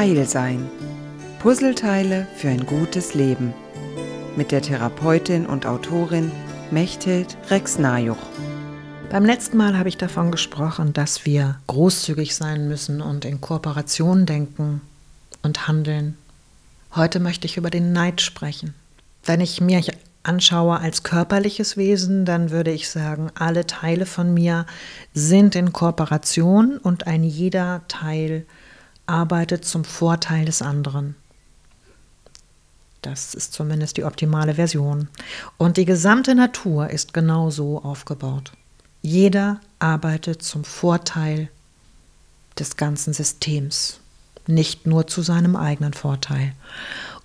Heil 0.00 0.26
sein. 0.26 0.66
Puzzleteile 1.40 2.26
für 2.34 2.48
ein 2.48 2.64
gutes 2.64 3.12
Leben. 3.12 3.52
Mit 4.34 4.50
der 4.50 4.62
Therapeutin 4.62 5.44
und 5.44 5.66
Autorin 5.66 6.32
Mechthild 6.70 7.36
Rex-Najuch. 7.50 8.16
Beim 9.10 9.26
letzten 9.26 9.58
Mal 9.58 9.76
habe 9.76 9.90
ich 9.90 9.98
davon 9.98 10.30
gesprochen, 10.30 10.94
dass 10.94 11.26
wir 11.26 11.60
großzügig 11.66 12.34
sein 12.34 12.66
müssen 12.66 13.02
und 13.02 13.26
in 13.26 13.42
Kooperation 13.42 14.24
denken 14.24 14.80
und 15.42 15.68
handeln. 15.68 16.16
Heute 16.96 17.20
möchte 17.20 17.46
ich 17.46 17.58
über 17.58 17.68
den 17.68 17.92
Neid 17.92 18.22
sprechen. 18.22 18.72
Wenn 19.26 19.42
ich 19.42 19.60
mir 19.60 19.82
anschaue 20.22 20.80
als 20.80 21.02
körperliches 21.02 21.76
Wesen, 21.76 22.24
dann 22.24 22.50
würde 22.50 22.70
ich 22.70 22.88
sagen, 22.88 23.30
alle 23.34 23.66
Teile 23.66 24.06
von 24.06 24.32
mir 24.32 24.64
sind 25.12 25.54
in 25.56 25.74
Kooperation 25.74 26.78
und 26.78 27.06
ein 27.06 27.22
jeder 27.22 27.82
Teil 27.88 28.46
arbeitet 29.10 29.64
zum 29.64 29.84
Vorteil 29.84 30.44
des 30.46 30.62
anderen. 30.62 31.16
Das 33.02 33.34
ist 33.34 33.52
zumindest 33.52 33.96
die 33.96 34.04
optimale 34.04 34.54
Version. 34.54 35.08
Und 35.56 35.76
die 35.76 35.84
gesamte 35.84 36.34
Natur 36.34 36.90
ist 36.90 37.12
genau 37.12 37.50
so 37.50 37.82
aufgebaut. 37.82 38.52
Jeder 39.02 39.60
arbeitet 39.78 40.42
zum 40.42 40.64
Vorteil 40.64 41.48
des 42.58 42.76
ganzen 42.76 43.12
Systems, 43.12 44.00
nicht 44.46 44.86
nur 44.86 45.06
zu 45.06 45.22
seinem 45.22 45.56
eigenen 45.56 45.94
Vorteil. 45.94 46.52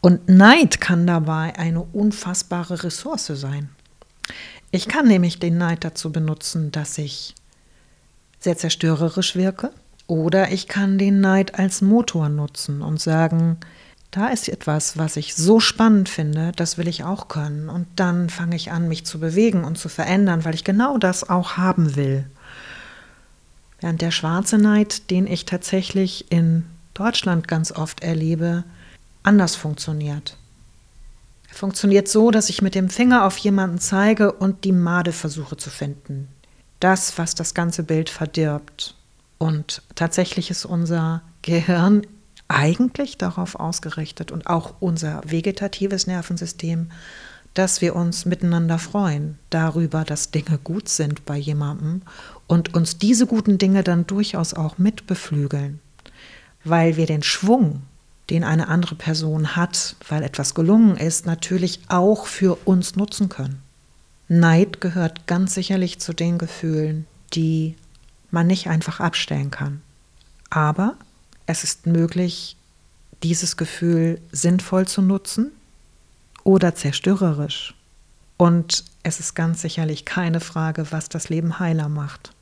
Und 0.00 0.28
Neid 0.28 0.80
kann 0.80 1.06
dabei 1.06 1.56
eine 1.58 1.82
unfassbare 1.82 2.84
Ressource 2.84 3.26
sein. 3.26 3.68
Ich 4.70 4.88
kann 4.88 5.08
nämlich 5.08 5.38
den 5.38 5.58
Neid 5.58 5.84
dazu 5.84 6.12
benutzen, 6.12 6.70
dass 6.72 6.98
ich 6.98 7.34
sehr 8.38 8.56
zerstörerisch 8.56 9.34
wirke, 9.36 9.72
oder 10.06 10.52
ich 10.52 10.68
kann 10.68 10.98
den 10.98 11.20
Neid 11.20 11.58
als 11.58 11.80
Motor 11.80 12.28
nutzen 12.28 12.82
und 12.82 13.00
sagen, 13.00 13.58
da 14.10 14.28
ist 14.28 14.48
etwas, 14.48 14.96
was 14.96 15.16
ich 15.16 15.34
so 15.34 15.58
spannend 15.58 16.08
finde, 16.08 16.52
das 16.54 16.78
will 16.78 16.86
ich 16.86 17.02
auch 17.02 17.26
können. 17.26 17.68
Und 17.68 17.86
dann 17.96 18.30
fange 18.30 18.54
ich 18.54 18.70
an, 18.70 18.86
mich 18.86 19.04
zu 19.04 19.18
bewegen 19.18 19.64
und 19.64 19.76
zu 19.76 19.88
verändern, 19.88 20.44
weil 20.44 20.54
ich 20.54 20.62
genau 20.62 20.98
das 20.98 21.28
auch 21.28 21.56
haben 21.56 21.96
will. 21.96 22.24
Während 23.80 24.02
der 24.02 24.12
schwarze 24.12 24.56
Neid, 24.56 25.10
den 25.10 25.26
ich 25.26 25.46
tatsächlich 25.46 26.30
in 26.30 26.64
Deutschland 26.94 27.48
ganz 27.48 27.72
oft 27.72 28.04
erlebe, 28.04 28.62
anders 29.24 29.56
funktioniert. 29.56 30.36
Er 31.48 31.54
funktioniert 31.56 32.06
so, 32.06 32.30
dass 32.30 32.50
ich 32.50 32.62
mit 32.62 32.76
dem 32.76 32.90
Finger 32.90 33.24
auf 33.24 33.36
jemanden 33.38 33.78
zeige 33.78 34.32
und 34.32 34.64
die 34.64 34.72
Made 34.72 35.12
versuche 35.12 35.56
zu 35.56 35.70
finden. 35.70 36.28
Das, 36.78 37.18
was 37.18 37.34
das 37.34 37.52
ganze 37.52 37.82
Bild 37.82 38.10
verdirbt. 38.10 38.94
Und 39.44 39.82
tatsächlich 39.94 40.50
ist 40.50 40.64
unser 40.64 41.20
Gehirn 41.42 42.06
eigentlich 42.48 43.18
darauf 43.18 43.56
ausgerichtet 43.56 44.32
und 44.32 44.46
auch 44.46 44.76
unser 44.80 45.20
vegetatives 45.26 46.06
Nervensystem, 46.06 46.90
dass 47.52 47.82
wir 47.82 47.94
uns 47.94 48.24
miteinander 48.24 48.78
freuen 48.78 49.38
darüber, 49.50 50.04
dass 50.04 50.30
Dinge 50.30 50.56
gut 50.64 50.88
sind 50.88 51.26
bei 51.26 51.36
jemandem 51.36 52.00
und 52.46 52.72
uns 52.72 52.96
diese 52.96 53.26
guten 53.26 53.58
Dinge 53.58 53.82
dann 53.82 54.06
durchaus 54.06 54.54
auch 54.54 54.78
mitbeflügeln, 54.78 55.78
weil 56.64 56.96
wir 56.96 57.04
den 57.04 57.22
Schwung, 57.22 57.82
den 58.30 58.44
eine 58.44 58.68
andere 58.68 58.94
Person 58.94 59.56
hat, 59.56 59.96
weil 60.08 60.22
etwas 60.22 60.54
gelungen 60.54 60.96
ist, 60.96 61.26
natürlich 61.26 61.80
auch 61.88 62.24
für 62.24 62.56
uns 62.64 62.96
nutzen 62.96 63.28
können. 63.28 63.60
Neid 64.26 64.80
gehört 64.80 65.26
ganz 65.26 65.52
sicherlich 65.52 65.98
zu 65.98 66.14
den 66.14 66.38
Gefühlen, 66.38 67.06
die 67.34 67.76
man 68.34 68.46
nicht 68.46 68.68
einfach 68.68 69.00
abstellen 69.00 69.50
kann. 69.50 69.80
Aber 70.50 70.96
es 71.46 71.64
ist 71.64 71.86
möglich, 71.86 72.56
dieses 73.22 73.56
Gefühl 73.56 74.20
sinnvoll 74.30 74.86
zu 74.86 75.00
nutzen 75.00 75.50
oder 76.42 76.74
zerstörerisch. 76.74 77.74
Und 78.36 78.84
es 79.02 79.20
ist 79.20 79.34
ganz 79.34 79.62
sicherlich 79.62 80.04
keine 80.04 80.40
Frage, 80.40 80.90
was 80.90 81.08
das 81.08 81.30
Leben 81.30 81.58
heiler 81.58 81.88
macht. 81.88 82.32